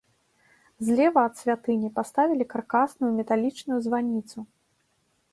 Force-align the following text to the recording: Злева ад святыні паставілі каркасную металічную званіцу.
Злева 0.85 1.21
ад 1.27 1.33
святыні 1.41 1.89
паставілі 1.97 2.47
каркасную 2.53 3.11
металічную 3.19 3.77
званіцу. 3.89 4.37